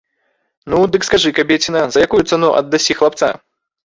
[0.73, 3.31] Ну, дык скажы, кабеціна, за якую цану аддасі хлапца?